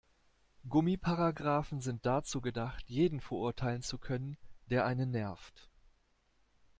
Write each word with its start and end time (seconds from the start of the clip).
Gummiparagraphen 0.67 1.79
sind 1.79 2.07
dazu 2.07 2.41
gedacht, 2.41 2.83
jeden 2.89 3.21
verurteilen 3.21 3.83
zu 3.83 3.99
können, 3.99 4.35
der 4.71 4.87
einen 4.87 5.11
nervt. 5.11 5.69